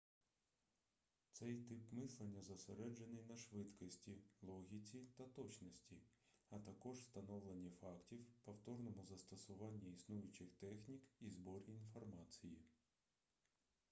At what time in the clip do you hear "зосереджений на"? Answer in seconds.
2.41-3.37